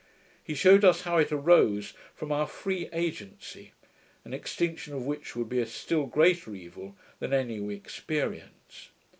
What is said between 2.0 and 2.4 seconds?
from